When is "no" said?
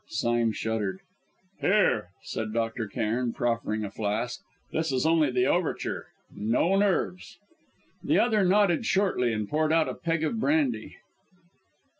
6.35-6.75